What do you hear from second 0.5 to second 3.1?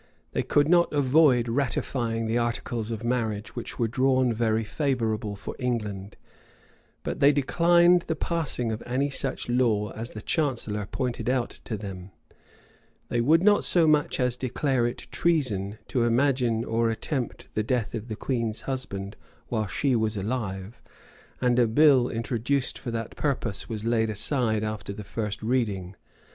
not avoid ratifying the articles of